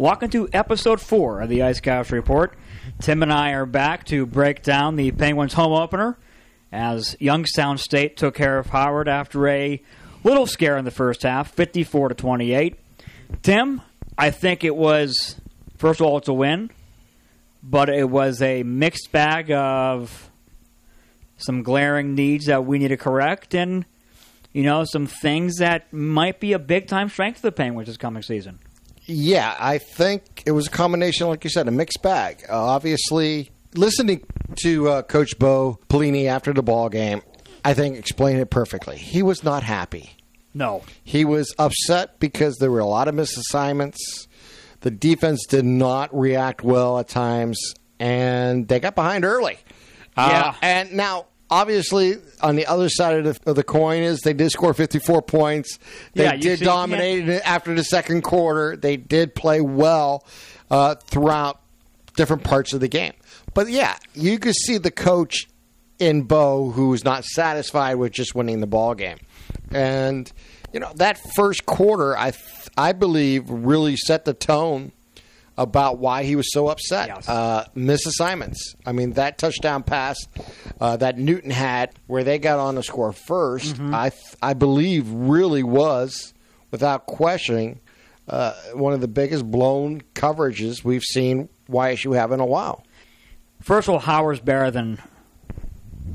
[0.00, 2.56] Welcome to episode four of the Ice Couch Report.
[3.02, 6.16] Tim and I are back to break down the Penguins home opener
[6.72, 9.82] as Youngstown State took care of Howard after a
[10.24, 12.80] little scare in the first half, 54 to 28.
[13.42, 13.82] Tim,
[14.16, 15.36] I think it was,
[15.76, 16.70] first of all, it's a win,
[17.62, 20.30] but it was a mixed bag of
[21.36, 23.84] some glaring needs that we need to correct and,
[24.54, 27.98] you know, some things that might be a big time strength of the Penguins this
[27.98, 28.60] coming season.
[29.12, 32.44] Yeah, I think it was a combination, like you said, a mixed bag.
[32.48, 34.24] Uh, obviously, listening
[34.62, 37.20] to uh, Coach Bo Pelini after the ball game,
[37.64, 38.96] I think explained it perfectly.
[38.96, 40.10] He was not happy.
[40.54, 40.82] No.
[41.02, 44.28] He was upset because there were a lot of misassignments.
[44.82, 49.58] The defense did not react well at times, and they got behind early.
[50.16, 50.50] Yeah.
[50.50, 54.32] Uh, and now, obviously, on the other side of the, of the coin is they
[54.32, 55.78] did score 54 points.
[56.14, 58.76] They Yeah, did see- dominate it after the second quarter.
[58.76, 60.24] They did play well
[60.70, 61.60] uh, throughout
[62.16, 63.12] different parts of the game.
[63.54, 65.48] But yeah, you could see the coach
[65.98, 69.18] in Bo who was not satisfied with just winning the ball game.
[69.70, 70.30] And
[70.72, 72.44] you know that first quarter, I th-
[72.76, 74.92] I believe really set the tone
[75.58, 77.08] about why he was so upset.
[77.08, 77.28] Yes.
[77.28, 78.58] Uh, misassignments.
[78.86, 80.18] I mean, that touchdown pass
[80.80, 85.08] uh, that Newton had, where they got on the score 1st I th- I believe
[85.10, 86.32] really was,
[86.70, 87.80] without questioning,
[88.28, 92.84] uh, one of the biggest blown coverages we've seen YSU have in a while.
[93.60, 94.98] First of all, Howard's better than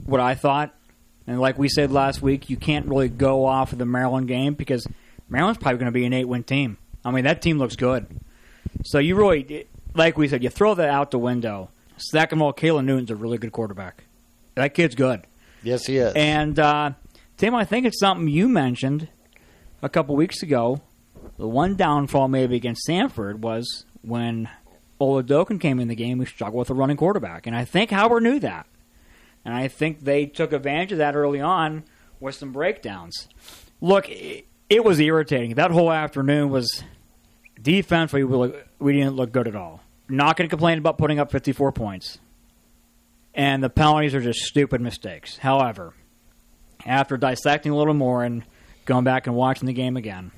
[0.05, 0.73] what I thought.
[1.27, 4.54] And like we said last week, you can't really go off of the Maryland game
[4.54, 4.88] because
[5.30, 6.77] Maryland's probably going to be an eight win team.
[7.04, 8.08] I mean, that team looks good.
[8.83, 11.69] So you really, like we said, you throw that out the window.
[11.97, 14.03] Second of all, Kalen Newton's a really good quarterback.
[14.55, 15.23] That kid's good.
[15.63, 16.13] Yes, he is.
[16.15, 16.91] And uh,
[17.37, 19.08] Tim, I think it's something you mentioned
[19.81, 20.81] a couple weeks ago.
[21.37, 24.49] The one downfall maybe against Samford was when
[25.02, 27.47] Oladokin came in the game, we struggled with a running quarterback.
[27.47, 28.67] And I think Howard knew that.
[29.43, 31.83] And I think they took advantage of that early on
[32.19, 33.27] with some breakdowns.
[33.81, 35.55] Look, it, it was irritating.
[35.55, 36.83] That whole afternoon was
[37.61, 39.82] defensively, we, look, we didn't look good at all.
[40.08, 42.20] Not going to complain about putting up 54 points.
[43.33, 45.38] And the penalties are just stupid mistakes.
[45.38, 45.94] However,
[46.86, 48.44] after dissecting a little more and
[48.86, 50.32] going back and watching the game again,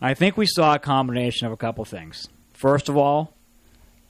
[0.00, 2.28] I think we saw a combination of a couple things.
[2.52, 3.34] First of all,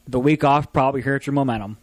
[0.08, 1.76] the week off probably hurt your momentum.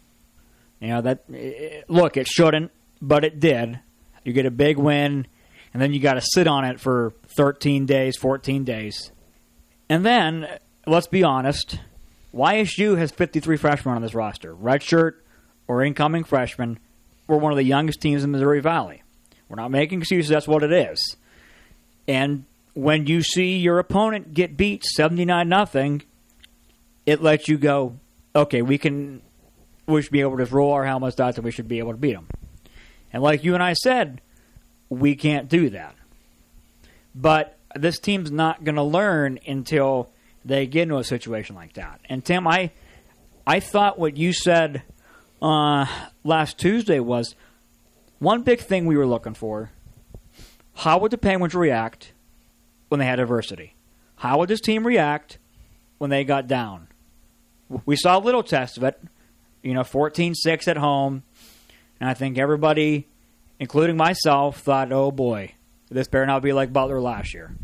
[0.80, 3.78] You know that it, look, it shouldn't, but it did.
[4.24, 5.26] You get a big win,
[5.72, 9.12] and then you got to sit on it for 13 days, 14 days,
[9.92, 10.48] and then
[10.86, 11.78] let's be honest,
[12.34, 15.16] YSU has 53 freshmen on this roster, redshirt
[15.68, 16.78] or incoming freshmen.
[17.26, 19.02] We're one of the youngest teams in Missouri Valley.
[19.50, 20.30] We're not making excuses.
[20.30, 21.16] That's what it is.
[22.08, 26.00] And when you see your opponent get beat 79 nothing,
[27.04, 27.98] it lets you go,
[28.34, 29.20] okay, we can
[29.86, 31.98] we should be able to roll our helmets out and we should be able to
[31.98, 32.28] beat them.
[33.12, 34.22] And like you and I said,
[34.88, 35.94] we can't do that.
[37.14, 40.10] But this team's not going to learn until
[40.44, 42.00] they get into a situation like that.
[42.08, 42.70] And Tim, I
[43.46, 44.82] I thought what you said
[45.40, 45.86] uh,
[46.24, 47.34] last Tuesday was
[48.18, 49.70] one big thing we were looking for.
[50.74, 52.12] How would the Penguins react
[52.88, 53.74] when they had adversity?
[54.16, 55.38] How would this team react
[55.98, 56.88] when they got down?
[57.84, 59.00] We saw a little test of it,
[59.62, 61.24] you know, 14 6 at home.
[62.00, 63.08] And I think everybody,
[63.58, 65.54] including myself, thought, oh boy,
[65.94, 67.54] this better not be like Butler last year.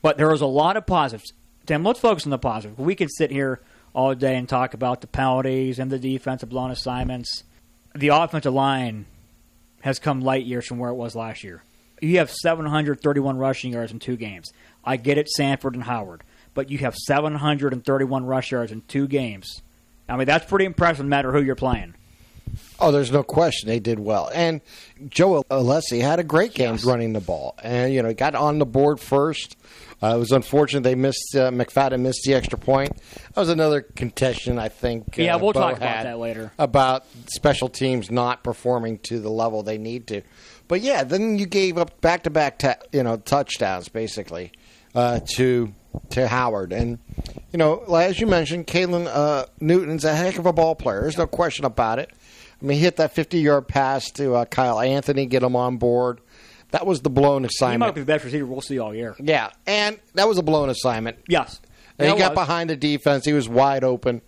[0.00, 1.32] But there was a lot of positives.
[1.66, 2.78] Tim, let's focus on the positive.
[2.78, 3.60] We can sit here
[3.94, 7.44] all day and talk about the penalties and the defensive blown assignments.
[7.94, 9.06] The offensive line
[9.82, 11.62] has come light years from where it was last year.
[12.00, 14.52] You have 731 rushing yards in two games.
[14.84, 19.62] I get it, Samford and Howard, but you have 731 rush yards in two games.
[20.08, 21.94] I mean, that's pretty impressive no matter who you're playing.
[22.80, 24.30] Oh, there's no question they did well.
[24.34, 24.60] And
[25.08, 26.84] Joe Alessi had a great game Yes.
[26.84, 29.56] running the ball, and you know he got on the board first.
[30.02, 32.92] Uh, it was unfortunate they missed uh, McFadden missed the extra point.
[32.96, 35.16] That was another contention I think.
[35.16, 36.52] Yeah, uh, we'll Bo talk about that later.
[36.58, 40.22] About special teams not performing to the level they need to.
[40.66, 42.60] But yeah, then you gave up back to back,
[42.92, 44.50] you know, touchdowns basically
[44.94, 45.72] uh, to
[46.10, 46.98] to Howard, and
[47.52, 51.02] you know, as you mentioned, Kalen uh, Newton's a heck of a ball player.
[51.02, 52.10] There's no question about it.
[52.62, 55.78] I mean, he hit that 50 yard pass to uh, Kyle Anthony, get him on
[55.78, 56.20] board.
[56.70, 57.82] That was the blown assignment.
[57.82, 59.14] He might be the best receiver we'll see all year.
[59.18, 61.18] Yeah, and that was a blown assignment.
[61.28, 61.60] Yes.
[61.98, 62.46] And he got was.
[62.46, 63.26] behind the defense.
[63.26, 64.22] He was wide open,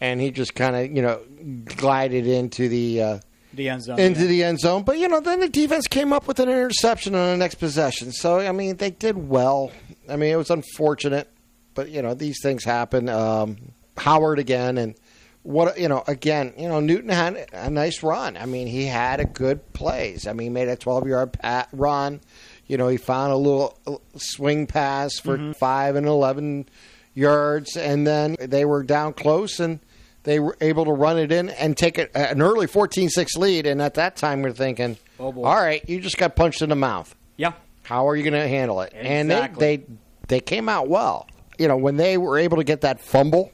[0.00, 1.20] and he just kind of, you know,
[1.64, 3.18] glided into the uh,
[3.54, 3.98] the end zone.
[3.98, 4.26] into yeah.
[4.28, 4.84] the end zone.
[4.84, 8.12] But you know, then the defense came up with an interception on the next possession.
[8.12, 9.72] So I mean, they did well.
[10.08, 11.28] I mean, it was unfortunate
[11.74, 13.08] but you know these things happen.
[13.08, 13.56] Um,
[13.96, 14.94] Howard again, and
[15.42, 16.52] what you know again.
[16.58, 18.36] You know Newton had a nice run.
[18.36, 20.26] I mean, he had a good plays.
[20.26, 21.36] I mean, he made a 12 yard
[21.72, 22.20] run.
[22.66, 26.68] You know, he found a little uh, swing pass for five and 11
[27.14, 29.80] yards, and then they were down close and
[30.22, 33.66] they were able to run it in and take it, an early 14-6 lead.
[33.66, 35.44] And at that time, we're thinking, Oh, boy.
[35.44, 37.14] all right, you just got punched in the mouth.
[37.36, 37.54] Yeah.
[37.82, 38.92] How are you going to handle it?
[38.94, 39.84] And they, they
[40.28, 41.26] they came out well.
[41.58, 43.50] You know, when they were able to get that fumble,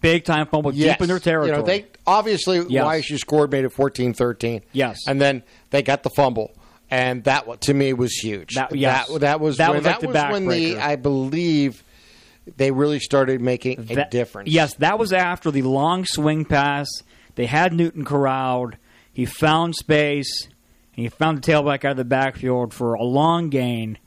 [0.00, 1.50] Big time fumble yes, deep in their territory.
[1.50, 2.84] You know, they obviously Yes.
[2.84, 4.62] YSU scored, made it 14-13.
[4.72, 4.98] Yes.
[5.06, 6.52] and then they got the fumble,
[6.90, 8.54] and that to me was huge.
[8.54, 9.08] That- yes.
[9.08, 10.78] that, that was That when, was like that the was when the.
[10.78, 11.82] I believe
[12.56, 14.50] they really started making a difference.
[14.50, 16.86] Yes, that was after the long swing pass.
[17.34, 18.76] They had Newton corralled.
[19.12, 20.44] He found space.
[20.96, 23.98] And he found the tailback out of the backfield for a long gain.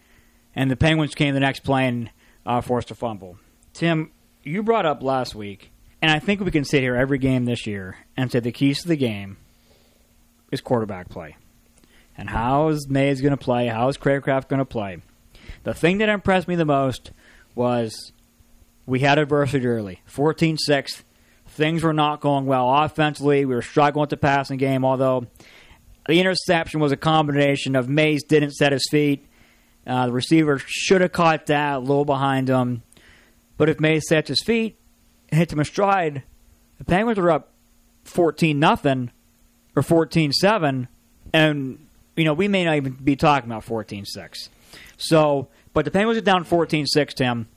[0.55, 2.09] And the Penguins came the next play and
[2.45, 3.37] uh, forced a fumble.
[3.73, 4.11] Tim,
[4.43, 5.71] you brought up last week,
[6.01, 8.81] and I think we can sit here every game this year and say the keys
[8.81, 9.37] to the game
[10.51, 11.35] is quarterback play.
[12.17, 13.67] And how is Mays going to play?
[13.67, 14.97] How is Craycraft going to play?
[15.63, 17.11] The thing that impressed me the most
[17.55, 18.11] was
[18.85, 21.03] we had adversity early 14 6.
[21.47, 23.45] Things were not going well offensively.
[23.45, 25.27] We were struggling with the passing game, although
[26.07, 29.25] the interception was a combination of Mays didn't set his feet.
[29.85, 32.83] Uh, the receiver should have caught that a little behind him.
[33.59, 34.79] But if Mays sets his feet
[35.29, 36.23] and hits him a stride,
[36.79, 37.49] the Penguins were up
[38.05, 39.11] 14 nothing
[39.75, 40.87] or 14 7.
[41.31, 41.85] And,
[42.15, 44.49] you know, we may not even be talking about 14 6.
[44.97, 47.47] So, but the Penguins are down 14 6, Tim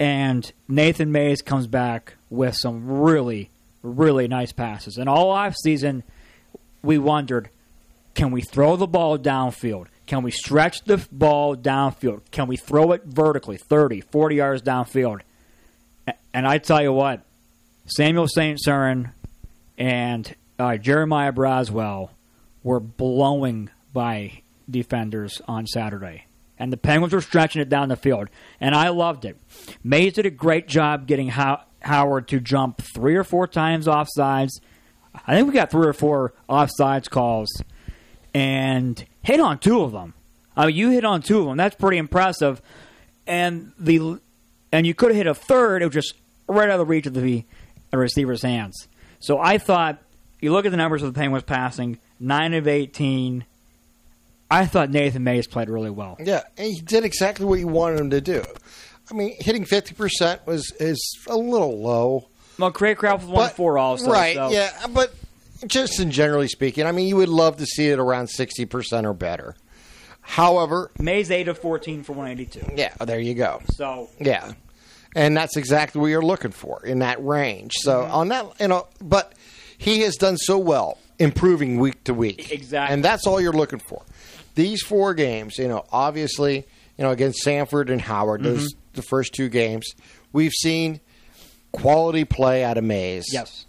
[0.00, 3.50] and Nathan Mays comes back with some really,
[3.82, 4.96] really nice passes.
[4.96, 6.02] And all off season,
[6.82, 7.50] we wondered,
[8.14, 9.86] can we throw the ball downfield?
[10.06, 12.22] Can we stretch the ball downfield?
[12.30, 15.20] Can we throw it vertically, 30, 40 yards downfield?
[16.32, 17.22] And I tell you what,
[17.86, 18.58] Samuel St.
[18.64, 19.12] Cyrin
[19.76, 22.10] and uh, Jeremiah Braswell
[22.62, 26.26] were blowing by defenders on Saturday.
[26.58, 28.28] And the Penguins were stretching it down the field.
[28.60, 29.38] And I loved it.
[29.82, 34.08] Mays did a great job getting How- Howard to jump three or four times off
[34.10, 34.60] sides.
[35.26, 37.48] I think we got three or four offsides calls
[38.34, 40.14] and hit on two of them.
[40.56, 41.56] I mean, you hit on two of them.
[41.56, 42.60] That's pretty impressive.
[43.26, 44.20] And the
[44.72, 45.82] and you could have hit a third.
[45.82, 46.14] It was just
[46.48, 47.44] right out of the reach of the,
[47.90, 48.88] the receiver's hands.
[49.20, 49.98] So I thought
[50.40, 53.44] you look at the numbers of the Penguins passing nine of eighteen.
[54.50, 56.16] I thought Nathan Mays played really well.
[56.18, 58.42] Yeah, and he did exactly what you wanted him to do.
[59.10, 62.28] I mean, hitting fifty percent was is a little low.
[62.58, 64.10] Well, Craycraft was one four also.
[64.10, 65.14] Right, so- yeah, but
[65.66, 69.12] just in generally speaking, I mean, you would love to see it around 60% or
[69.12, 69.54] better.
[70.30, 72.64] However, Mays eight of fourteen for one eighty two.
[72.76, 73.60] yeah, there you go.
[73.74, 74.52] So Yeah.
[75.16, 77.72] And that's exactly what you're looking for in that range.
[77.80, 78.14] So Mm-hmm.
[78.14, 79.32] on that, you know, but
[79.76, 82.52] he has done so well improving week to week.
[82.52, 82.94] Exactly.
[82.94, 84.02] And that's all you're looking for.
[84.54, 86.58] These four games, you know, obviously,
[86.96, 88.78] you know, against Samford and Howard, those Mm-hmm.
[88.94, 89.84] the first two games,
[90.32, 91.00] we've seen
[91.72, 93.24] quality play out of Mays.
[93.32, 93.64] yes,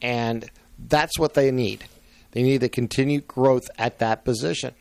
[0.00, 0.48] And
[0.88, 1.84] that's what they need.
[2.32, 4.74] They need the continued growth at that position.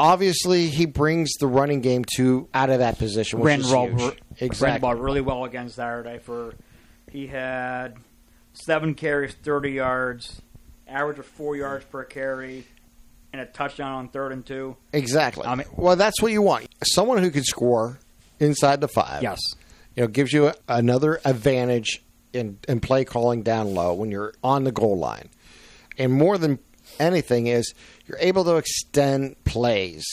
[0.00, 4.00] Obviously, he brings the running game to out of that position, which ran ball, huge.
[4.00, 4.80] ran Exactly.
[4.80, 6.18] ball really well against Saturday.
[6.18, 6.54] For
[7.10, 7.96] he had
[8.54, 10.40] seven carries, thirty yards,
[10.88, 12.64] average of four yards per carry,
[13.32, 14.76] and a touchdown on third and two.
[14.92, 15.44] Exactly.
[15.46, 16.68] I mean- well, that's what you want.
[16.82, 17.98] Someone who can score
[18.38, 19.22] inside the five.
[19.22, 19.38] Yes,
[19.96, 22.02] You know, gives you a, another advantage
[22.32, 25.28] in, in play calling down low when you're on the goal line.
[25.98, 26.58] And more than
[26.98, 27.74] anything is
[28.10, 30.04] you're able to extend plays.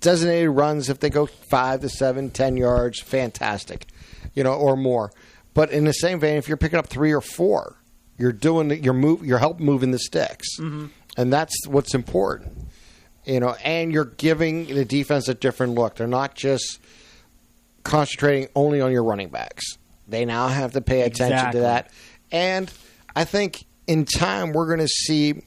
[0.00, 3.86] Designated runs if they go five to seven, ten yards, fantastic.
[4.34, 5.10] You know, or more.
[5.54, 7.76] But in the same vein, if you're picking up three or four,
[8.18, 10.46] you're doing you're move you're help moving the sticks.
[10.60, 10.86] Mm-hmm.
[11.16, 12.68] And that's what's important
[13.26, 15.96] you know, and you're giving the defense a different look.
[15.96, 16.78] They're not just
[17.82, 19.64] concentrating only on your running backs.
[20.08, 21.58] They now have to pay attention Exactly.
[21.58, 21.90] to that.
[22.30, 22.72] And
[23.14, 25.42] I think in time we're going to see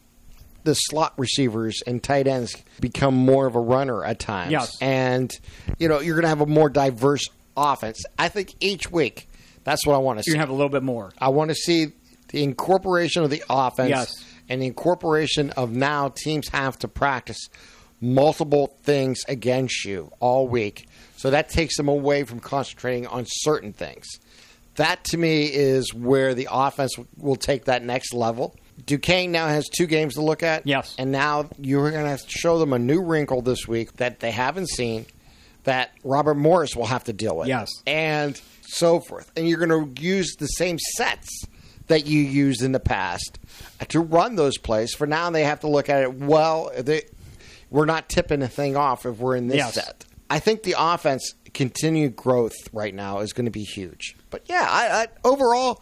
[0.70, 4.52] the slot receivers and tight ends become more of a runner at times.
[4.52, 4.78] Yes.
[4.82, 5.32] And
[5.78, 7.24] you know, you're going to have a more diverse
[7.58, 8.04] offense.
[8.18, 9.28] I think each week
[9.64, 10.38] that's what I want to you're see.
[10.38, 11.12] gonna have a little bit more.
[11.20, 11.88] I want to see
[12.30, 14.24] the incorporation of the offense Yes.
[14.48, 17.50] and the incorporation of now teams have to practice
[18.02, 20.88] multiple things against you all week.
[21.18, 24.06] So that takes them away from concentrating on certain things.
[24.76, 28.56] That to me is where the offense will take that next level.
[28.86, 30.66] Duquesne now has two games to look at.
[30.68, 30.96] Yes.
[30.98, 34.70] And now you're going to show them a new wrinkle this week that they haven't
[34.70, 35.06] seen
[35.64, 37.48] that Robert Morris will have to deal with.
[37.48, 37.70] Yes.
[37.86, 41.44] And so forth, and you're going to use the same sets
[41.88, 43.40] that you used in the past
[43.90, 44.94] to run those plays.
[44.94, 46.14] For now, they have to look at it.
[46.14, 47.04] Well, they,
[47.72, 49.74] we're not tipping a thing off if we're in this Yes.
[49.74, 50.06] set.
[50.30, 54.16] I think the offense continued growth right now is going to be huge.
[54.30, 55.82] But yeah, I, I overall.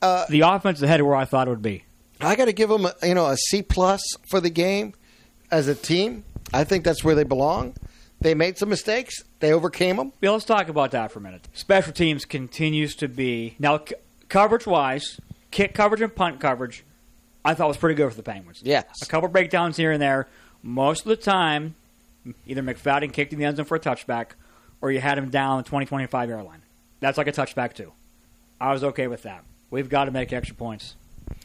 [0.00, 1.82] Uh, the offense is ahead of where I thought it would be.
[2.22, 4.94] I got to give them, a, you know, a C plus for the game
[5.50, 6.24] as a team.
[6.52, 7.74] I think that's where they belong.
[8.20, 9.22] They made some mistakes.
[9.40, 10.12] They overcame them.
[10.20, 11.48] Yeah, let's talk about that for a minute.
[11.54, 13.94] Special teams continues to be now c-
[14.28, 15.18] coverage wise,
[15.50, 16.84] kick coverage and punt coverage.
[17.44, 18.60] I thought was pretty good for the Penguins.
[18.62, 18.84] Yes.
[19.00, 20.28] a couple breakdowns here and there.
[20.62, 21.74] Most of the time,
[22.46, 24.32] either McFadden kicked in the end zone for a touchback,
[24.82, 26.60] or you had him down the 20, 25 yard line.
[27.00, 27.92] That's like a touchback too.
[28.60, 29.42] I was okay with that.
[29.70, 30.96] We've got to make extra points,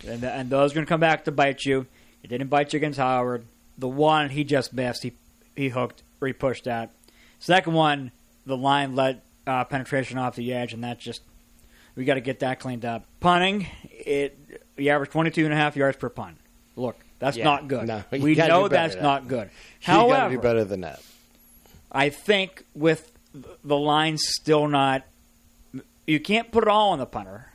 [0.08, 1.86] and, and those are going to come back to bite you.
[2.24, 3.46] It didn't bite you against Howard.
[3.78, 5.14] The one he just missed, he
[5.56, 6.90] he hooked or he pushed out.
[7.40, 8.12] Second one,
[8.46, 11.22] the line let uh, penetration off the edge, and that just
[11.96, 13.06] we got to get that cleaned up.
[13.20, 14.38] Punting, it
[14.78, 16.38] we average 22 and a half yards per punt.
[16.76, 17.88] Look, that's Yeah, not good.
[17.88, 19.50] no, we know that's not good.
[19.82, 21.02] You got to However, do better than that.
[21.92, 23.12] I think with
[23.64, 25.04] the line still not,
[26.08, 27.52] you can't put it all on the punter.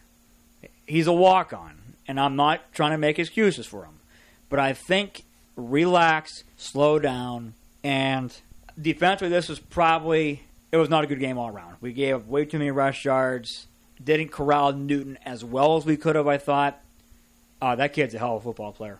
[0.87, 1.77] He's a walk on,
[2.11, 4.01] and I'm not trying to make excuses for him.
[4.49, 5.23] But I think
[5.55, 8.37] relax, slow down, and
[8.81, 11.77] defensively, this was probably it was not a good game all around.
[11.81, 13.69] We gave up way too many rush yards.
[14.03, 16.27] Didn't corral Newton as well as we could have.
[16.27, 16.83] I thought
[17.63, 18.99] uh, that kid's a hell of a football player,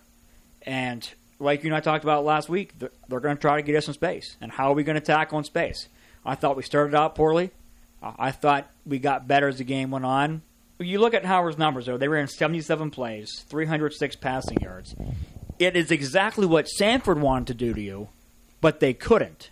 [0.63, 1.09] and
[1.41, 3.75] like you and I talked about last week, they're, they're going to try to get
[3.75, 4.37] us in space.
[4.41, 5.89] And how are we going to tackle in space?
[6.25, 7.51] I thought we started out poorly.
[8.03, 10.43] I thought we got better as the game went on.
[10.81, 11.99] You look at Howard's numbers, though.
[11.99, 14.95] They ran 77 plays, 306 passing yards.
[15.59, 18.09] It is exactly what Samford wanted to do to you,
[18.63, 19.51] but they couldn't.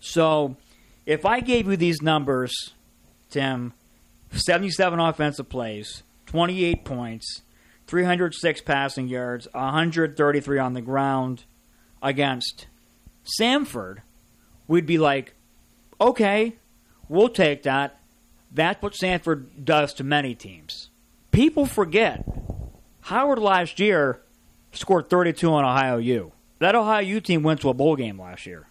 [0.00, 0.56] So,
[1.06, 2.52] if I gave you these numbers,
[3.30, 3.74] Tim,
[4.32, 7.42] 77 offensive plays, 28 points,
[7.86, 11.44] 306 passing yards, 133 on the ground
[12.02, 12.66] against
[13.40, 13.98] Samford,
[14.66, 15.34] we'd be like,
[16.00, 16.56] okay,
[17.08, 17.99] we'll take that.
[18.52, 20.88] That's what Samford does to many teams.
[21.30, 22.24] People forget
[23.02, 24.20] Howard last year
[24.72, 26.32] scored 32 on Ohio U.
[26.58, 28.66] That Ohio U team went to a bowl game last year.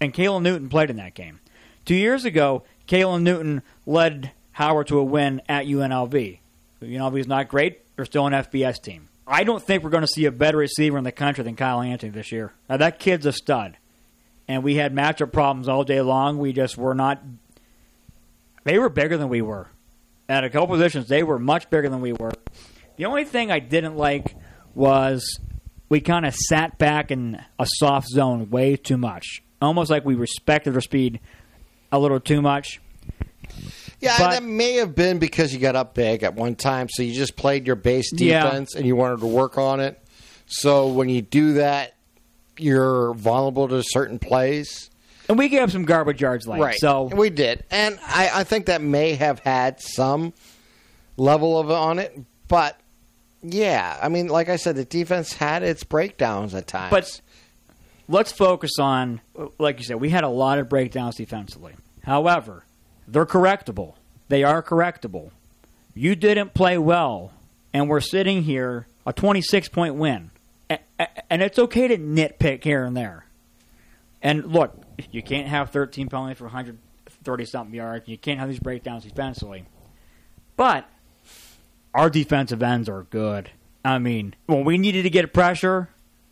[0.00, 1.40] And Kalen Newton played in that game.
[1.84, 6.38] Two years ago, Kalen Newton led Howard to a win at UNLV.
[6.82, 7.80] UNLV is not great.
[7.96, 9.08] They're still an FBS team.
[9.26, 11.82] I don't think we're going to see a better receiver in the country than Kyle
[11.82, 12.52] Anthony this year.
[12.68, 13.76] Now, that kid's a stud.
[14.46, 16.38] And we had matchup problems all day long.
[16.38, 17.22] We just were not.
[18.64, 19.68] They were bigger than we were.
[20.28, 22.32] At a couple positions, they were much bigger than we were.
[22.96, 24.34] The only thing I didn't like
[24.74, 25.38] was
[25.88, 29.42] we kind of sat back in a soft zone way too much.
[29.62, 31.20] Almost like we respected their speed
[31.90, 32.80] a little too much.
[34.00, 37.02] Yeah, But- that may have been because you got up big at one time, so
[37.02, 38.44] you just played your base Yeah.
[38.44, 39.98] defense and you wanted to work on it.
[40.46, 41.94] So when you do that,
[42.58, 44.87] you're vulnerable to certain plays.
[45.28, 46.60] And we gave up some garbage yards late.
[46.60, 46.76] right.
[46.78, 50.32] So we did, and I, I think that may have had some
[51.16, 52.18] level of on it,
[52.48, 52.78] but
[53.42, 56.90] yeah, I mean, like I said, the defense had its breakdowns at times.
[56.90, 57.20] But
[58.08, 59.20] let's focus on,
[59.58, 61.74] like you said, we had a lot of breakdowns defensively.
[62.04, 62.64] However,
[63.06, 63.94] they're correctable.
[64.28, 65.30] They are correctable.
[65.94, 67.32] You didn't play well,
[67.72, 70.30] and we're sitting here a 26 point win.
[71.30, 73.24] And it's okay to nitpick here and there.
[74.22, 74.76] And look,
[75.10, 78.08] you can't have 13 penalties for 130 something yards.
[78.08, 79.64] You can't have these breakdowns defensively.
[80.56, 80.88] But
[81.94, 83.50] our defensive ends are good.
[83.84, 85.88] I mean, when we needed to get pressure,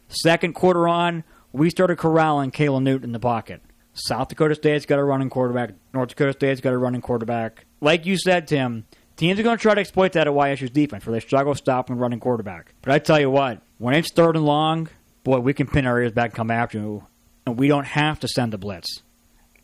[0.08, 3.62] second quarter on, we started corralling Kalen Newton in the pocket.
[3.94, 5.70] South Dakota State's got a running quarterback.
[5.94, 7.64] North Dakota State's got a running quarterback.
[7.80, 8.84] Like you said, Tim,
[9.16, 11.96] teams are going to try to exploit that at YSU's defense, where they struggle stopping
[11.96, 12.74] running quarterback.
[12.82, 14.88] But I tell you what, when it's third and long,
[15.24, 17.06] boy, we can pin our ears back and come after you,
[17.46, 19.02] and we don't have to send the blitz.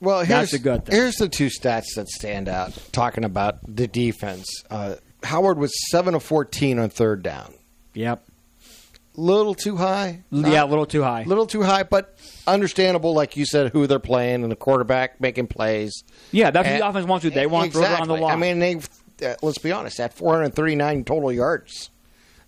[0.00, 0.96] Well, here's, That's a good thing.
[0.96, 4.48] Here's the two stats that stand out talking about the defense.
[4.70, 7.54] Uh, Howard was 7 of 14 on third down.
[7.94, 8.24] Yep.
[9.14, 10.22] Little too high.
[10.30, 11.24] yeah, a little too high.
[11.24, 15.48] little too high, but understandable, like you said, who they're playing and the quarterback making
[15.48, 16.02] plays.
[16.32, 17.34] Yeah, that's what the offense wants to do.
[17.34, 18.20] They want to throw it on the Exactly.
[18.20, 18.32] line.
[18.32, 21.90] I mean, they uh, let's be honest, at 439 total yards.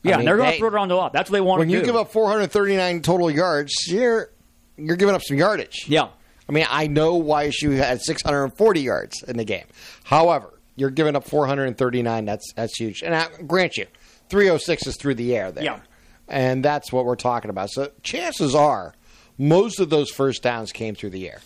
[0.04, 1.10] I yeah, mean, they're going to throw it on the line.
[1.12, 1.80] That's what they want When to do.
[1.80, 4.30] you give up 439 total yards, you're
[4.76, 5.84] you're giving up some yardage.
[5.88, 6.08] yeah.
[6.46, 9.64] I mean, I know why YSU had 640 yards in the game.
[10.02, 12.24] However, you're giving up 439.
[12.26, 13.02] That's that's huge.
[13.02, 13.86] And I grant you,
[14.28, 15.64] 306 is through the air there.
[15.64, 15.80] Yeah.
[16.28, 17.70] And that's what we're talking about.
[17.70, 18.94] So chances are,
[19.38, 21.40] most of those first downs came through the air.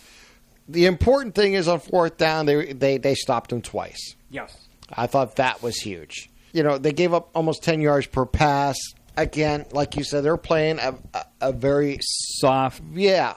[0.68, 4.16] the important thing is on fourth down, they they they stopped him twice.
[4.30, 4.56] Yes.
[4.90, 6.28] I thought that was huge.
[6.52, 8.76] You know, they gave up almost ten yards per pass.
[9.18, 13.34] Again, like you said, they're playing a, a, a very Soft, yeah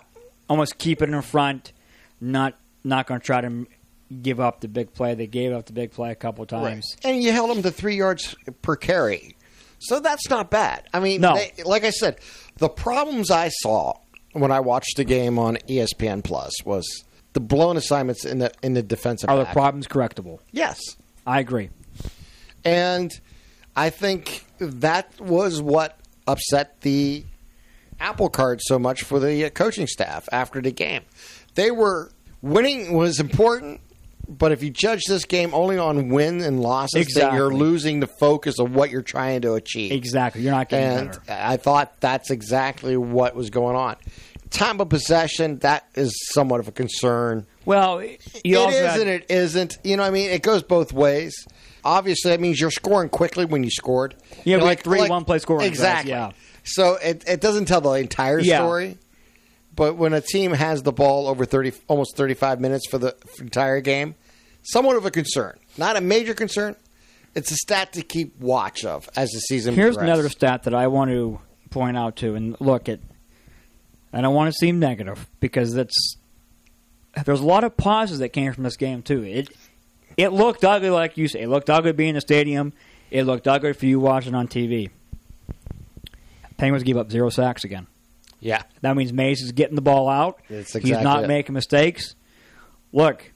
[0.49, 1.71] almost keep it in front,
[2.19, 3.65] not not going to try to
[4.21, 5.15] give up the big play.
[5.15, 6.97] They gave up the big play a couple times.
[7.05, 9.37] and you held them to three yards per carry,
[9.79, 10.87] so that's not bad.
[10.93, 11.35] I mean, No.
[11.35, 12.19] they, like I said,
[12.57, 13.93] the problems I saw
[14.33, 16.85] when I watched the game on ESPN Plus was
[17.31, 19.29] the blown assignments in the in the defensive.
[19.29, 19.53] Are the back.
[19.53, 20.39] problems correctable?
[20.51, 20.79] Yes,
[21.25, 21.69] I agree.
[22.65, 23.09] And
[23.75, 25.97] I think that was what
[26.27, 27.23] upset the
[27.99, 31.01] apple cart so much for the uh, coaching staff after the game.
[31.55, 32.11] They were
[32.41, 33.79] winning was important,
[34.27, 38.07] but if you judge this game only on win and losses, then you're losing the
[38.19, 39.91] focus of what you're trying to achieve.
[39.91, 40.41] Exactly.
[40.41, 41.21] You're not getting And better.
[41.29, 43.95] I thought that's exactly what was going on.
[44.49, 47.45] Time of possession, that is somewhat of a concern.
[47.65, 49.77] Well, It is had- and it isn't.
[49.83, 51.33] You know, what I mean, it goes both ways.
[51.83, 54.15] Obviously, that means you're scoring quickly when you scored.
[54.43, 56.11] Yeah, You're we had three one-play scoring drives, Exactly.
[56.11, 56.31] yeah.
[56.63, 58.57] So it it doesn't tell the entire Yeah.
[58.59, 58.97] story.
[59.75, 63.81] But when a team has the ball over thirty, almost thirty-five minutes for the entire
[63.81, 64.15] game,
[64.63, 65.57] somewhat of a concern.
[65.77, 66.75] Not a major concern.
[67.33, 69.73] It's a stat to keep watch of as the season.
[69.73, 70.19] Here's progresses.
[70.19, 72.99] another stat that I want to point out to, and look at.
[74.13, 76.17] I don't want to seem negative because that's
[77.25, 79.23] there's a lot of pauses that came from this game too.
[79.23, 79.49] It
[80.17, 81.41] it looked ugly, like you say.
[81.41, 82.73] It looked ugly being in the stadium.
[83.09, 84.89] It looked ugly for you watching on TV.
[86.57, 87.87] Penguins give up zero sacks again.
[88.39, 90.39] Yeah, That means Mays is getting the ball out.
[90.49, 91.27] That's He's not it.
[91.27, 92.15] making mistakes.
[92.91, 93.31] Look,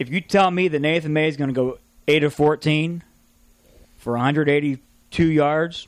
[0.00, 1.78] if you tell me that Nathan Mays is going to go
[2.08, 3.04] 8 of 14
[3.98, 5.86] for 182 yards,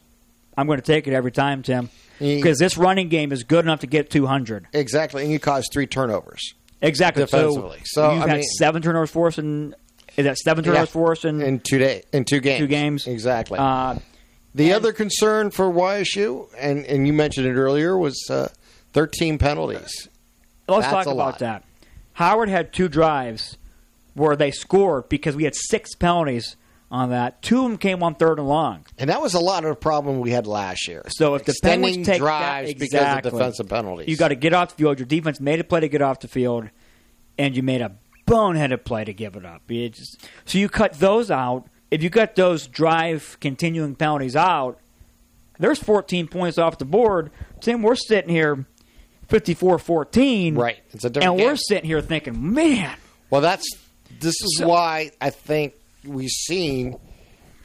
[0.57, 1.91] I'm going to take it every time, Tim.
[2.21, 4.69] Because this running game is good enough to get 200.
[4.73, 5.25] exactly.
[5.25, 7.25] And you caused three turnovers Exactly.
[7.25, 7.81] Defensively.
[7.85, 9.75] So, So, you've I had mean- seven turnovers for us in.
[10.17, 10.93] Is that seven turnovers Yeah.
[10.93, 12.59] for us in, in two day in two games.
[12.59, 13.07] two games?
[13.07, 13.59] Exactly.
[13.59, 13.97] Uh,
[14.55, 18.49] The other concern for YSU, and, and you mentioned it earlier, was uh,
[18.95, 20.09] 13 penalties.
[20.69, 21.39] Let's That's talk about lot.
[21.41, 21.65] that.
[22.15, 23.59] Howard had two drives
[24.15, 26.57] where they scored because we had six penalties
[26.91, 27.43] on that.
[27.43, 28.87] Two of them came on third and long.
[28.97, 31.03] And that was a lot of the problem we had last year.
[31.09, 34.09] So if the Extending Penguins take drives that, because of defensive penalties.
[34.09, 34.99] you got to get off the field.
[34.99, 36.71] Your defense made a play to get off the field,
[37.37, 37.93] and you made a
[38.27, 39.63] boneheaded play to give it up.
[39.71, 41.67] It just- so you cut those out.
[41.91, 44.79] If you cut those drive continuing penalties out,
[45.59, 47.31] there's 14 points off the board.
[47.61, 48.67] Tim, we're sitting here
[49.29, 50.57] 54-14.
[50.57, 50.79] Right.
[50.93, 51.47] It's a different And game.
[51.49, 52.97] we're sitting here thinking, man,
[53.31, 53.67] Well, that's
[54.21, 56.97] this is So- why I think we've seen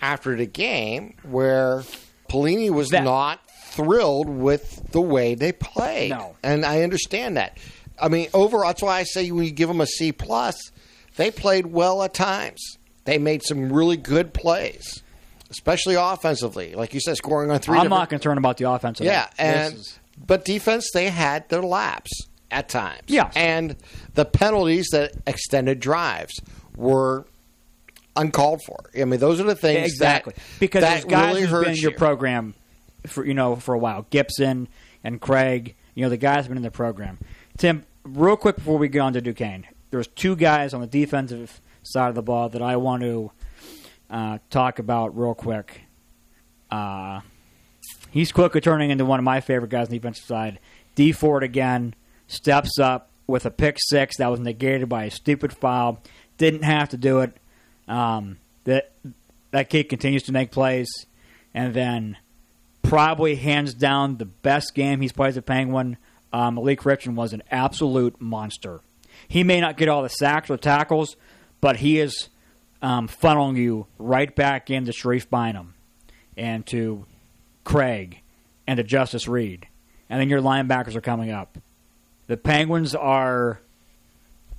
[0.02, 1.84] after the game where
[2.30, 3.40] Pelini was That- not
[3.72, 6.10] thrilled with the way they played.
[6.12, 6.36] No.
[6.44, 7.58] and I understand that.
[8.02, 10.72] I mean, overall, that's why I say when you give them a C plus,
[11.18, 12.78] they played well at times.
[13.06, 15.04] They made some really good plays,
[15.50, 19.06] especially offensively, like you said, scoring on 3 I'm not concerned about the offensive.
[19.06, 22.12] yeah, and is- but defense they had their laps
[22.52, 23.04] at times.
[23.08, 23.34] Yes.
[23.36, 23.76] and
[24.14, 26.34] the penalties that extended drives
[26.76, 27.26] were
[28.16, 28.78] uncalled for.
[29.00, 31.80] I mean, those are the things exactly that, because that guys really hurt been in
[31.80, 31.98] your you.
[31.98, 32.54] program
[33.08, 34.06] for you know for a while.
[34.10, 34.68] Gibson
[35.04, 37.18] and Craig, you know the guys have been in the program.
[37.58, 41.62] Tim, real quick before we get on to Duquesne, there's two guys on the defensive
[41.84, 43.32] side of the ball that I want to
[44.10, 45.82] uh, talk about real quick.
[46.70, 47.22] Uh,
[48.12, 50.60] he's quickly turning into one of my favorite guys on the defensive side.
[50.96, 51.96] D Ford again
[52.28, 56.02] steps up with a pick six that was negated by a stupid foul.
[56.38, 57.36] Didn't have to do it.
[57.88, 58.92] Um, that
[59.52, 60.90] that kid continues to make plays,
[61.54, 62.18] and then
[62.84, 65.98] probably hands down the best game he's played as a Penguin.
[66.34, 68.82] Um, Malik Richardson was an absolute monster.
[69.28, 71.16] He may not get all the sacks or tackles,
[71.60, 72.30] but he is
[72.82, 75.74] um, funneling you right back into Sharif Bynum
[76.38, 77.06] and to
[77.64, 78.22] Craig
[78.66, 79.68] and to Justice Reed.
[80.10, 81.58] And then your linebackers are coming up.
[82.28, 83.62] The Penguins are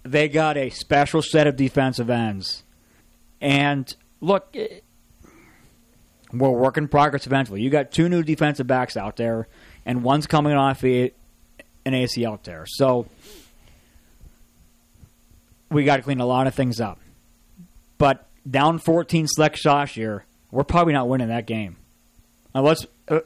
[0.04, 2.64] they got a special set of defensive ends.
[3.40, 4.80] And look, eh,
[6.32, 7.60] we're work in progress eventually.
[7.62, 9.48] You got two new defensive backs out there,
[9.84, 11.12] and one's coming off a,
[11.84, 12.64] an ACL tear.
[12.66, 13.06] So
[15.70, 17.00] we got to clean a lot of things up.
[17.98, 21.76] But down 14 select shots here, we're probably not winning that game.
[22.54, 23.20] Now let's uh,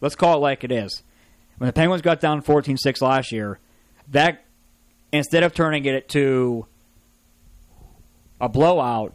[0.00, 1.02] let's call it like it is.
[1.58, 3.58] When the Penguins got down 14-6 last year,
[4.08, 4.44] that
[5.12, 6.66] instead of turning it to
[8.40, 9.14] a blowout,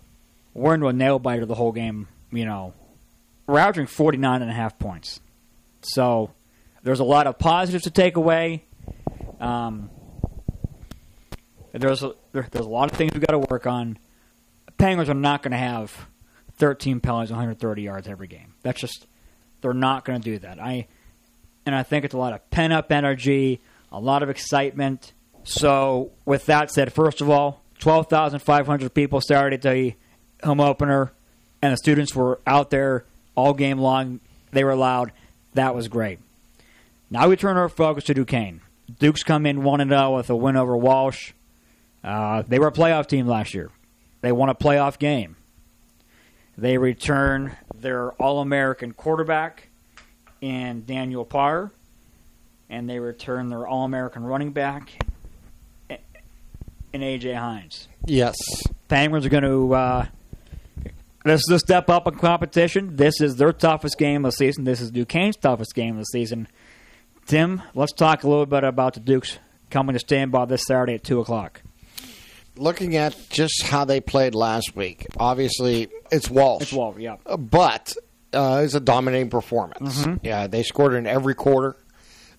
[0.53, 2.07] we're into a nail biter the whole game.
[2.31, 2.73] You know,
[3.47, 5.21] we're averaging 49 and a half points.
[5.81, 6.31] So
[6.83, 8.65] there's a lot of positives to take away.
[9.39, 9.89] Um,
[11.73, 13.97] There's a, there, there's a lot of things we got to work on.
[14.77, 16.07] Penguins are not going to have
[16.57, 18.53] 13 penalties, 130 yards every game.
[18.63, 19.07] That's just
[19.61, 20.59] they're not going to do that.
[20.61, 20.87] I
[21.65, 25.13] and I think it's a lot of pent up energy, a lot of excitement.
[25.43, 29.93] So, with that said, first of all, 12,500 people started the
[30.43, 31.11] home opener,
[31.61, 34.19] and the students were out there all game long.
[34.51, 35.11] They were loud.
[35.53, 36.19] That was great.
[37.09, 38.61] Now we turn our focus to Duquesne.
[38.99, 41.33] Duke's come in 1 0 with a win over Walsh.
[42.03, 43.71] Uh, they were a playoff team last year.
[44.21, 45.35] They won a playoff game.
[46.57, 49.69] They return their All American quarterback
[50.41, 51.71] in Daniel Parr,
[52.69, 54.91] and they return their All American running back
[55.89, 57.87] in AJ Hines.
[58.05, 58.35] Yes.
[58.87, 59.73] Penguins are going to.
[59.73, 60.05] Uh,
[61.25, 62.95] this is a step up in competition.
[62.95, 64.63] This is their toughest game of the season.
[64.63, 66.47] This is Duquesne's toughest game of the season.
[67.25, 69.39] Tim, let's talk a little bit about the Dukes
[69.71, 71.63] coming to Stambaugh this Saturday at 2 o'clock.
[72.55, 76.61] Looking at just how they played last week, obviously it's Walsh.
[76.61, 77.17] It's Walsh, yeah.
[77.37, 77.95] But
[78.31, 80.05] uh, it's a dominating performance.
[80.05, 80.25] Mm-hmm.
[80.25, 81.75] Yeah, they scored in every quarter.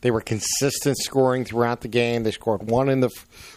[0.03, 2.22] They were consistent scoring throughout the game.
[2.22, 3.11] They scored one in the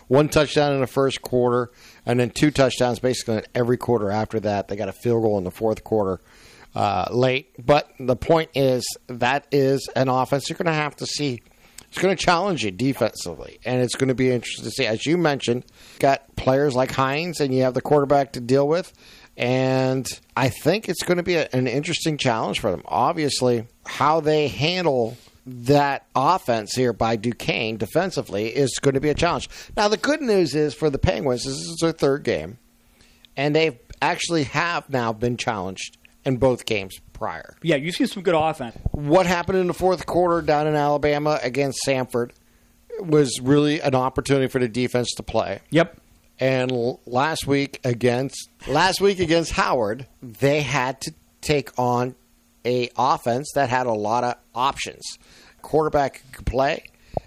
[0.07, 1.69] one touchdown in the first quarter,
[2.05, 4.67] and then two touchdowns basically in every quarter after that.
[4.67, 6.19] They got a field goal in the fourth quarter
[6.75, 7.51] uh, late.
[7.63, 11.41] But the point is that is an offense you're going to have to see.
[11.89, 14.85] It's going to challenge you defensively, and it's going to be interesting to see.
[14.85, 15.65] As you mentioned,
[15.97, 18.93] got players like Hines, and you have the quarterback to deal with.
[19.35, 22.83] And I think it's going to be a, an interesting challenge for them.
[22.85, 29.15] Obviously, how they handle that offense here by Duquesne defensively is going to be a
[29.15, 29.49] challenge.
[29.75, 32.57] Now, the good news is for the Penguins, this is their third game,
[33.35, 37.55] and they actually have now been challenged in both games prior.
[37.61, 38.77] Yeah, you've seen some good offense.
[38.91, 42.31] What happened in the fourth quarter down in Alabama against Samford
[42.99, 45.59] was really an opportunity for the defense to play.
[45.69, 45.99] Yep.
[46.39, 52.15] And l- last week against last week against Howard, they had to take on
[52.65, 55.03] a offense that had a lot of options.
[55.61, 56.83] Quarterback could play.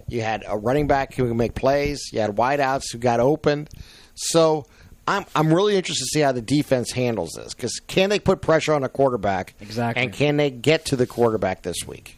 [0.09, 2.11] You had a running back who could make plays.
[2.13, 3.69] You had wideouts who got open.
[4.15, 4.67] So
[5.07, 8.41] I'm I'm really interested to see how the defense handles this because can they put
[8.41, 10.03] pressure on a quarterback Exactly.
[10.03, 12.17] and can they get to the quarterback this week?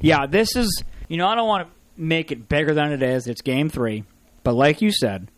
[0.00, 3.26] Yeah, this is, you know, I don't want to make it bigger than it is.
[3.26, 4.04] It's game three.
[4.44, 5.30] But like you said,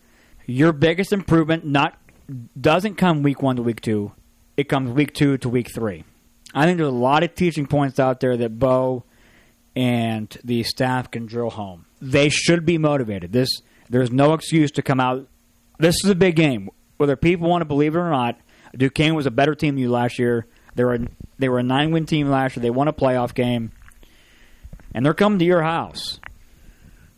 [0.45, 1.97] your biggest improvement not
[2.59, 4.11] doesn't come week one to week two.
[4.57, 6.05] It comes week two to week three.
[6.53, 9.03] I think there's a lot of teaching points out there that Bo
[9.75, 11.85] and the staff can drill home.
[12.01, 13.31] They should be motivated.
[13.33, 13.49] This
[13.89, 15.27] there's no excuse to come out.
[15.77, 16.69] This is a big game.
[16.97, 18.37] Whether people want to believe it or not,
[18.75, 20.45] Duquesne was a better team than you last year.
[20.75, 20.99] They were
[21.39, 22.61] they were a nine win team last year.
[22.61, 23.71] They won a playoff game
[24.93, 26.19] and they're coming to your house.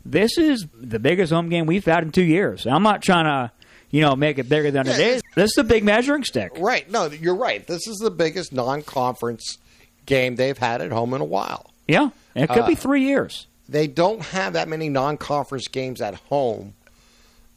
[0.05, 2.65] This is the biggest home game we've had in two years.
[2.65, 3.51] I'm not trying to,
[3.91, 5.21] you know, make it bigger than it Yeah, is.
[5.35, 6.51] This is a big measuring stick.
[6.57, 6.89] Right.
[6.89, 7.65] No, you're right.
[7.67, 9.57] This is the biggest non-conference
[10.05, 11.71] game they've had at home in a while.
[11.87, 13.47] Yeah, and it could be Uh, three years.
[13.69, 16.73] They don't have that many non-conference games at home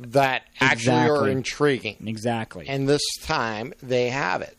[0.08, 1.96] that actually are intriguing.
[2.06, 2.68] Exactly.
[2.68, 4.56] And this time they have it.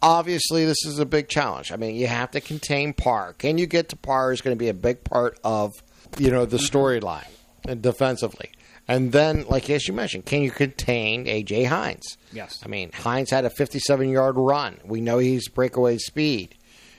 [0.00, 1.70] Obviously, this is a big challenge.
[1.70, 3.34] I mean, you have to contain Parr.
[3.34, 5.70] Can you get to Parr is going to be a big part of,
[6.18, 7.28] you know, the storyline
[7.68, 8.50] uh, defensively.
[8.88, 12.18] And then, like as you mentioned, can you contain AJ Hines?
[12.32, 12.60] Yes.
[12.64, 14.80] I mean, Hines had a 57-yard run.
[14.84, 16.56] We know he's breakaway speed.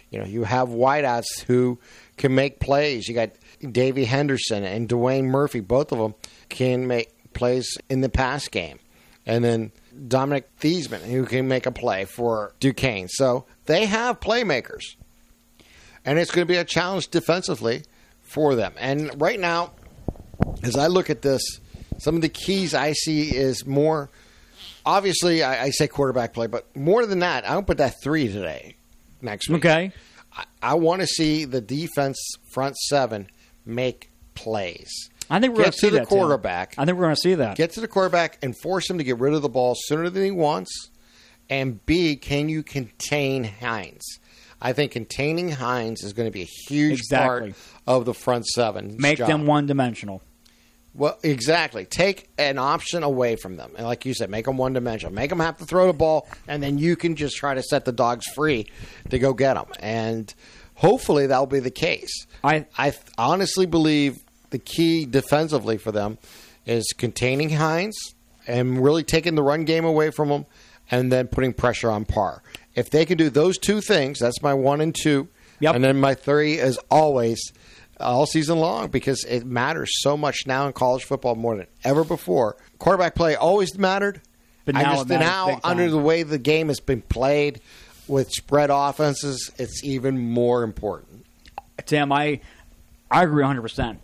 [0.10, 1.80] You know, you have wideouts who
[2.17, 3.10] can make plays.
[3.10, 3.32] You got
[3.71, 5.60] Davey Henderson and Dwayne Murphy.
[5.60, 6.15] Both of them
[6.49, 8.80] can make plays in the pass game.
[9.26, 9.71] And then
[10.08, 13.08] Dominic Thiesman, who can make a play for Duquesne.
[13.08, 14.95] So they have playmakers.
[16.06, 17.84] And it's going to be a challenge defensively
[18.21, 18.73] for them.
[18.78, 19.71] And right now,
[20.62, 21.41] as I look at this,
[21.97, 24.10] some of the keys I see is more.
[24.86, 28.28] Obviously, I, I say quarterback play, but more than that, I don't put that three
[28.28, 28.76] today.
[29.21, 29.93] Next week, okay.
[30.36, 32.17] I, I want to see the defense
[32.52, 33.30] front seven
[33.65, 35.10] make plays.
[35.30, 36.76] I think we're going Get to see to the quarterback.
[36.78, 37.56] I think we're going to see that.
[37.56, 40.23] Get to the quarterback and force him to get rid of the ball sooner than
[40.23, 40.89] he wants.
[41.49, 44.19] And B, can you contain Hines?
[44.62, 47.52] I think containing Hines is going to be a huge Exactly.
[47.52, 47.56] part
[47.88, 48.95] of the front seven.
[48.97, 50.21] Make them one dimensional.
[50.95, 51.86] Well, exactly.
[51.86, 55.12] Take an option away from them, and like you said, make them one dimensional.
[55.13, 57.84] Make them have to throw the ball, and then you can just try to set
[57.86, 58.67] the dogs free
[59.10, 59.65] to go get them.
[59.80, 60.32] And
[60.76, 62.28] hopefully that'll be the case.
[62.44, 66.18] I I honestly believe the key defensively for them
[66.66, 68.16] is containing Hines
[68.48, 70.46] and really taking the run game away from them,
[70.92, 72.44] and then putting pressure on Parr.
[72.76, 75.30] If they can do those two things, that's my one and two.
[75.60, 75.76] Yep.
[75.76, 77.54] And then my three is always
[78.00, 82.04] all season long because it matters so much now in college football more than ever
[82.04, 82.58] before.
[82.80, 84.22] quarterback play always mattered.
[84.66, 87.62] But now just now under the way the game has been played
[88.08, 91.26] with spread offenses, it's even more important.
[91.86, 92.40] Tim, I
[93.10, 93.62] I agree 100.
[93.62, 94.00] percent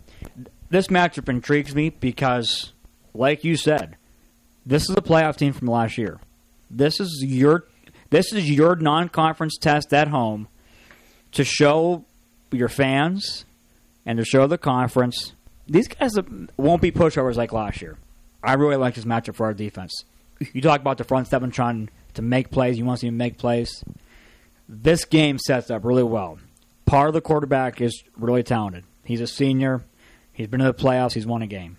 [0.68, 2.72] This matchup intrigues me because,
[3.14, 3.96] like you said,
[4.66, 6.20] this is a playoff team from last year.
[6.70, 7.66] This is your
[8.10, 10.48] this is your non-conference test at home
[11.32, 12.04] to show
[12.50, 13.44] your fans
[14.04, 15.32] and to show the conference
[15.70, 16.10] these guys
[16.56, 17.96] won't be pushovers like last year.
[18.42, 19.92] I really like this matchup for our defense.
[20.52, 22.76] You talk about the front seven trying to make plays.
[22.76, 23.84] You want to see them make plays.
[24.68, 26.38] This game sets up really well.
[26.90, 28.82] Part of the quarterback is really talented.
[29.04, 29.84] He's a senior.
[30.32, 31.12] He's been in the playoffs.
[31.12, 31.76] He's won a game.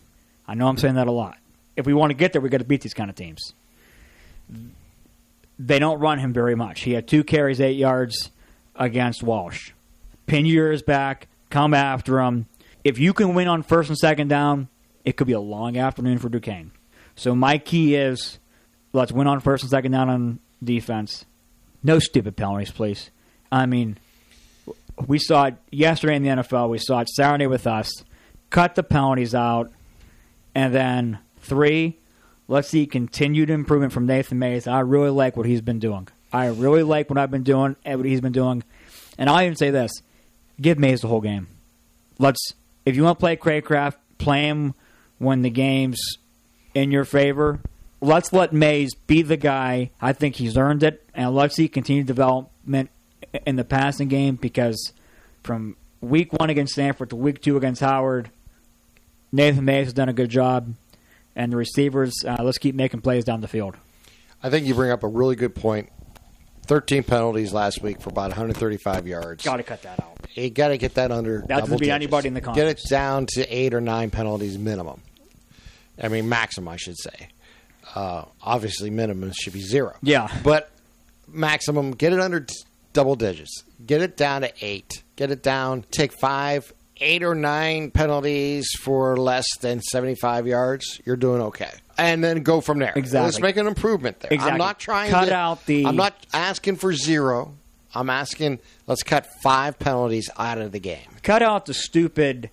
[0.47, 1.37] I know I'm saying that a lot.
[1.75, 3.53] If we want to get there, we got to beat these kind of teams.
[5.59, 6.83] They don't run him very much.
[6.83, 8.31] He had two carries, eight yards
[8.73, 9.71] against Walsh.
[10.27, 11.27] Pinier is back.
[11.49, 12.45] Come after him.
[12.85, 14.69] If you can win on first and second down,
[15.03, 16.71] it could be a long afternoon for Duquesne.
[17.17, 18.39] So my key is
[18.93, 21.25] let's win on first and second down on defense.
[21.83, 23.11] No stupid penalties, please.
[23.51, 23.97] I mean,
[25.07, 26.69] we saw it yesterday in the NFL.
[26.69, 28.03] We saw it Saturday with us.
[28.49, 29.71] Cut the penalties out,
[30.53, 31.97] and then three.
[32.47, 34.67] Let's see continued improvement from Nathan Mays.
[34.67, 36.09] I really like what he's been doing.
[36.33, 38.63] I really like what I've been doing and what he's been doing.
[39.17, 39.91] And I'll even say this:
[40.59, 41.47] give Mays the whole game.
[42.19, 42.53] Let's
[42.85, 44.73] if you want to play Craycraft, play him
[45.17, 45.99] when the game's
[46.73, 47.59] in your favor.
[48.01, 49.91] Let's let Mays be the guy.
[50.01, 52.89] I think he's earned it, and let's see continued development
[53.45, 54.93] in the passing game because
[55.43, 58.29] from week one against Samford to week two against Howard,
[59.31, 60.73] Nathan Mays has done a good job,
[61.35, 62.13] and the receivers.
[62.25, 63.75] Uh, let's keep making plays down the field.
[64.43, 65.89] I think you bring up a really good point.
[66.67, 69.43] 13 penalties last week for about 135 yards.
[69.43, 70.17] Got to cut that out.
[70.35, 71.39] You got to get that under.
[71.47, 71.95] That doesn't beat digits.
[71.95, 72.69] anybody in the conference.
[72.69, 75.01] Get it down to eight or nine penalties minimum.
[76.01, 77.29] I mean, maximum, I should say.
[77.93, 79.97] Uh, obviously, minimum should be zero.
[80.01, 80.29] Yeah.
[80.43, 80.71] But
[81.27, 82.45] maximum, get it under
[82.93, 83.63] double digits.
[83.85, 85.03] Get it down to eight.
[85.15, 85.85] Get it down.
[85.91, 90.99] Take five, eight or nine penalties for less than 75 yards.
[91.05, 91.71] You're doing okay.
[91.97, 92.93] And then go from there.
[92.95, 93.25] Exactly.
[93.25, 94.31] Let's make an improvement there.
[94.33, 94.51] Exactly.
[94.53, 95.33] I'm not trying Cut to.
[95.35, 97.53] out the- I'm not asking for zero.
[97.93, 101.07] I'm asking, let's cut five penalties out of the game.
[101.23, 102.49] Cut out the stupid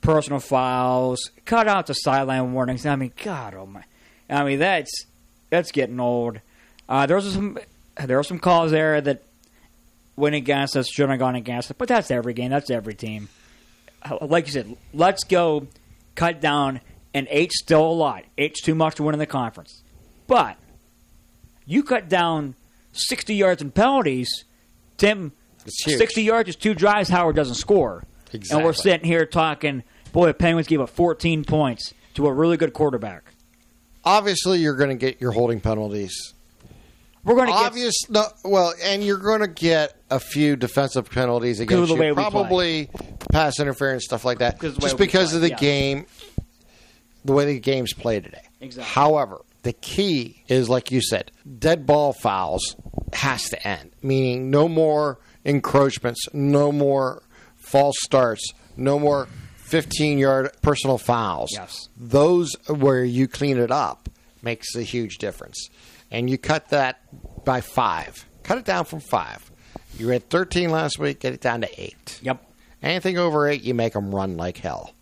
[0.00, 1.30] personal fouls.
[1.44, 2.86] Cut out the sideline warnings.
[2.86, 3.84] I mean, God, oh my!
[4.30, 4.90] I mean, that's
[5.50, 6.40] that's getting old.
[6.88, 7.58] Uh, there was some
[8.02, 9.22] there were some calls there that
[10.22, 11.76] went against us, shouldn't have gone against us.
[11.76, 12.50] But that's every game.
[12.50, 13.28] That's every team.
[14.20, 15.66] Like you said, let's go
[16.14, 16.80] cut down.
[17.12, 18.24] And eight's still a lot.
[18.38, 19.82] Eight's too much to win in the conference.
[20.26, 20.56] But
[21.66, 22.54] you cut down
[22.92, 24.44] sixty yards in penalties.
[24.96, 25.32] Tim,
[25.66, 27.10] sixty yards is two drives.
[27.10, 28.04] Howard doesn't score.
[28.50, 29.82] And we're sitting here talking,
[30.12, 33.24] boy, the Penguins gave up 14 points to a really good quarterback.
[34.04, 36.32] Obviously, you're going to get your holding penalties.
[37.24, 41.60] We're going to get no, well, and you're going to get a few defensive penalties
[41.60, 42.14] against you.
[42.14, 42.90] Probably
[43.30, 44.58] pass interference, stuff like that.
[44.58, 45.56] Because of the way Just because of the yeah.
[45.56, 46.06] game,
[47.24, 48.42] the way the game's played today.
[48.60, 48.92] Exactly.
[48.92, 52.74] However, the key is, like you said, dead ball fouls
[53.12, 53.92] has to end.
[54.02, 57.22] Meaning, no more encroachments, no more
[57.56, 61.50] false starts, no more 15 yard personal fouls.
[61.52, 61.88] Yes.
[61.96, 64.08] Those where you clean it up
[64.42, 65.68] makes a huge difference.
[66.12, 67.00] And you cut that
[67.44, 68.24] by five.
[68.44, 69.50] Cut it down from five.
[69.98, 72.20] You had 13 last week, get it down to eight.
[72.22, 72.44] Yep.
[72.82, 74.92] Anything over eight, you make them run like hell.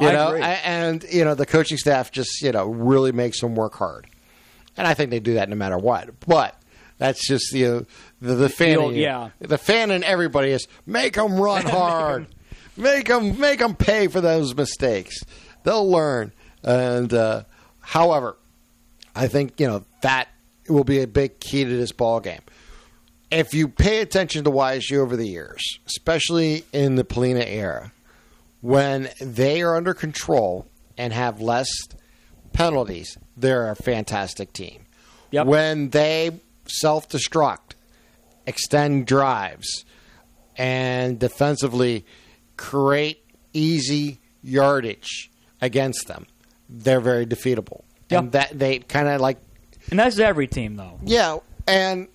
[0.00, 0.42] You I know, agree.
[0.42, 4.06] and you know the coaching staff just you know really makes them work hard,
[4.76, 6.18] and I think they do that no matter what.
[6.26, 6.56] But
[6.98, 7.86] that's just you know,
[8.20, 9.30] the the fan, old- in yeah.
[9.38, 12.26] the fan and everybody is make them run hard,
[12.76, 15.20] make them make them pay for those mistakes.
[15.62, 16.32] They'll learn,
[16.64, 17.44] and uh,
[17.80, 18.36] however,
[19.14, 20.28] I think you know that
[20.68, 22.40] will be a big key to this ball game.
[23.30, 27.92] If you pay attention to YSU over the years, especially in the Pelini era,
[28.60, 30.66] when they are under control
[30.98, 31.68] and have less
[32.52, 34.84] penalties, they're a fantastic team.
[35.30, 35.46] Yep.
[35.46, 37.74] When they self destruct,
[38.46, 39.84] extend drives,
[40.56, 42.04] and defensively
[42.56, 46.26] create easy yardage against them,
[46.68, 47.82] they're very defeatable.
[48.12, 48.22] Yep.
[48.22, 49.38] And that they kind of like
[49.90, 50.98] And that's every team, though.
[51.04, 52.08] yeah, and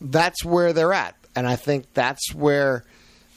[0.00, 1.14] that's where they're at.
[1.34, 2.84] And I think that's where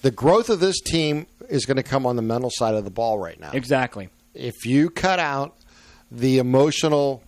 [0.02, 2.90] the growth of this team is going to come on the mental side of the
[2.92, 3.52] ball right now.
[3.54, 4.10] Exactly.
[4.34, 5.56] If you cut out
[6.12, 7.22] the emotional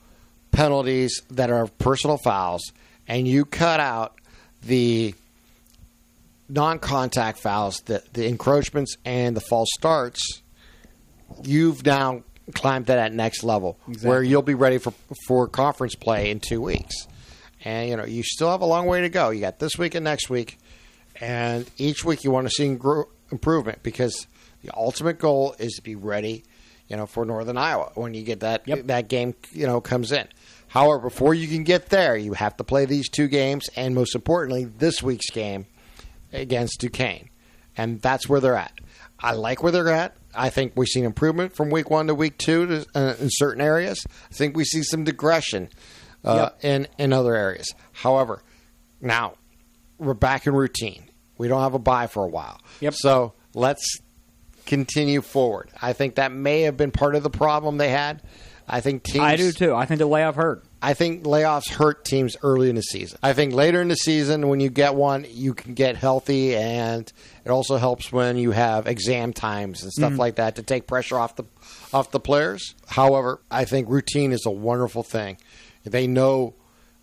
[0.51, 2.71] penalties that are personal fouls
[3.07, 4.15] and you cut out
[4.63, 5.13] the
[6.49, 10.41] non-contact fouls, the, the encroachments and the false starts,
[11.43, 14.09] you've now climb to that next level Exactly.
[14.09, 14.93] where you'll be ready for
[15.27, 17.07] for conference play in two weeks.
[17.65, 19.29] And you know you still have a long way to go.
[19.29, 20.57] You got this week and next week,
[21.19, 24.27] and each week you want to see grow, improvement because
[24.63, 26.43] the ultimate goal is to be ready,
[26.87, 28.87] you know, for Northern Iowa when you get that Yep.
[28.87, 30.27] that game you know comes in.
[30.67, 34.15] However, before you can get there, you have to play these two games, and most
[34.15, 35.67] importantly, this week's game
[36.33, 37.29] against Duquesne,
[37.77, 38.73] and that's where they're at.
[39.23, 40.15] I like where they're at.
[40.35, 43.61] I think we've seen improvement from week one to week two to, uh, in certain
[43.61, 44.05] areas.
[44.29, 45.69] I think we see some digression
[46.23, 47.67] uh, in in other areas.
[47.91, 48.41] However,
[49.01, 49.35] now
[49.97, 51.09] we're back in routine.
[51.37, 52.59] We don't have a bye for a while.
[52.81, 52.93] Yep.
[52.95, 53.99] So let's
[54.65, 55.69] continue forward.
[55.81, 58.21] I think that may have been part of the problem they had.
[58.67, 59.23] I think teams.
[59.23, 59.75] I do too.
[59.75, 60.63] I think the layoff hurt.
[60.85, 63.17] I think layoffs hurt teams early in the season.
[63.23, 67.09] I think later in the season, when you get one, you can get healthy, and
[67.45, 71.17] it also helps when you have exam times and stuff like that to take pressure
[71.17, 71.45] off the
[71.93, 72.75] off the players.
[72.85, 75.37] However, I think routine is a wonderful thing.
[75.85, 76.53] They know,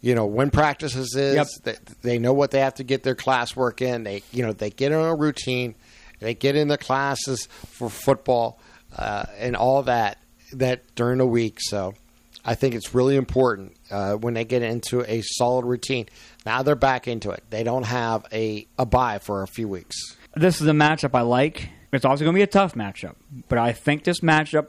[0.02, 1.36] you know, when practices is.
[1.36, 1.46] Yep.
[1.64, 4.04] They, they know what they have to get their classwork in.
[4.04, 5.74] They, you know, they get in a routine.
[6.18, 8.60] They get in the classes for football
[8.94, 10.18] uh, and all that
[10.52, 11.58] that during the week.
[11.60, 11.94] So
[12.44, 16.06] I think it's really important uh, when they get into a solid routine.
[16.46, 17.44] Now they're back into it.
[17.50, 19.96] They don't have a, a bye for a few weeks.
[20.34, 21.68] This is a matchup I like.
[21.92, 23.16] It's also going to be a tough matchup,
[23.48, 24.68] but I think this matchup,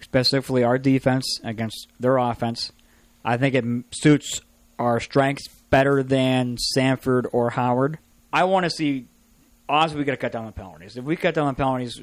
[0.00, 2.72] specifically our defense against their offense,
[3.24, 4.40] I think it suits
[4.78, 7.98] our strengths better than Samford or Howard.
[8.32, 9.06] I want to see.
[9.68, 10.96] Honestly, we got to cut down the penalties.
[10.96, 12.00] If we cut down the penalties,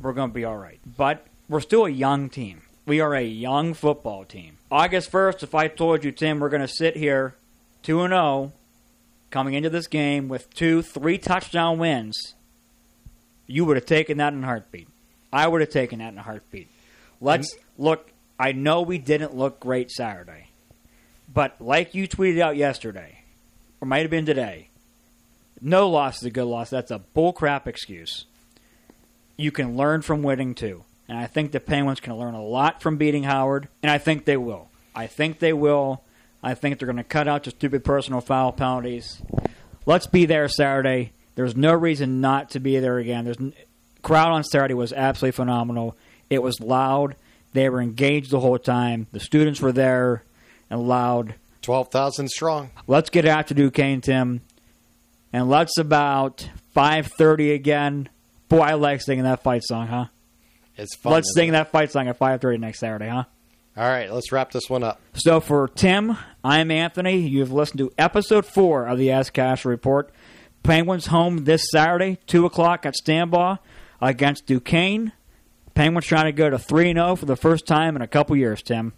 [0.00, 0.80] we're going to be all right.
[0.96, 2.62] But we're still a young team.
[2.90, 4.56] We are a young football team.
[4.68, 7.36] August 1st, if I told you, Tim, we're going to sit here
[7.84, 8.52] 2 and 0
[9.30, 12.34] coming into this game with two, three touchdown wins,
[13.46, 14.88] you would have taken that in a heartbeat.
[15.32, 16.66] I would have taken that in a heartbeat.
[17.20, 18.10] Let's look.
[18.40, 20.48] I know we didn't look great Saturday,
[21.32, 23.20] but like you tweeted out yesterday,
[23.80, 24.70] or might have been today,
[25.60, 26.70] no loss is a good loss.
[26.70, 28.24] That's a bullcrap excuse.
[29.36, 32.80] You can learn from winning too, and I think the Penguins can learn a lot
[32.80, 34.68] from beating Howard, and I think they will.
[34.94, 36.04] I think they will.
[36.40, 39.20] I think they're going to cut out the stupid personal foul penalties.
[39.86, 41.10] Let's be there Saturday.
[41.34, 43.24] There's no reason not to be there again.
[43.24, 43.54] There's n-
[44.02, 45.96] crowd on Saturday was absolutely phenomenal.
[46.30, 47.16] It was loud.
[47.54, 49.08] They were engaged the whole time.
[49.10, 50.22] The students were there
[50.70, 51.34] and loud.
[51.62, 52.70] 12,000 strong.
[52.86, 54.42] Let's get after Duquesne, Tim,
[55.32, 58.08] and let's about 5:30 again.
[58.48, 60.04] Boy, I like singing that fight song, huh?
[60.80, 61.12] It's fun.
[61.12, 61.52] let's isn't sing it?
[61.52, 63.24] that fight song at 5:30 next Saturday, huh?
[63.76, 65.00] All right, let's wrap this one up.
[65.14, 67.18] So for Tim, I'm Anthony.
[67.18, 70.10] You've listened to episode four of the Ask Cash Report.
[70.62, 73.58] Penguins home this Saturday, two o'clock at Stambaugh
[74.00, 75.12] against Duquesne.
[75.74, 78.36] Penguins trying to go to three zero oh for the first time in a couple
[78.36, 78.62] years.
[78.62, 78.94] Tim.